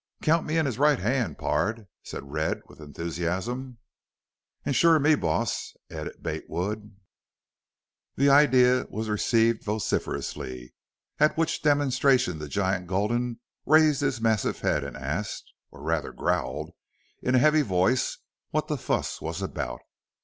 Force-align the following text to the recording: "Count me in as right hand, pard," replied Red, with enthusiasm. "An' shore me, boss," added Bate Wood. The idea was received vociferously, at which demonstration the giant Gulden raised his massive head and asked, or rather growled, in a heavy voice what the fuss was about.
"Count 0.23 0.47
me 0.47 0.57
in 0.57 0.65
as 0.65 0.79
right 0.79 0.97
hand, 0.97 1.37
pard," 1.37 1.85
replied 2.11 2.23
Red, 2.33 2.61
with 2.67 2.79
enthusiasm. 2.79 3.77
"An' 4.65 4.73
shore 4.73 4.97
me, 4.97 5.13
boss," 5.13 5.75
added 5.91 6.23
Bate 6.23 6.49
Wood. 6.49 6.95
The 8.15 8.27
idea 8.27 8.87
was 8.89 9.09
received 9.09 9.63
vociferously, 9.63 10.73
at 11.19 11.37
which 11.37 11.61
demonstration 11.61 12.39
the 12.39 12.47
giant 12.49 12.87
Gulden 12.87 13.41
raised 13.67 14.01
his 14.01 14.19
massive 14.19 14.61
head 14.61 14.83
and 14.83 14.97
asked, 14.97 15.53
or 15.69 15.83
rather 15.83 16.11
growled, 16.11 16.71
in 17.21 17.35
a 17.35 17.37
heavy 17.37 17.61
voice 17.61 18.17
what 18.49 18.69
the 18.69 18.77
fuss 18.79 19.21
was 19.21 19.39
about. 19.43 19.81